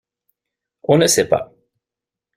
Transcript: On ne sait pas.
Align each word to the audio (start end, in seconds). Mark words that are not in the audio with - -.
On 0.85 0.97
ne 0.97 1.05
sait 1.05 1.29
pas. 1.29 1.53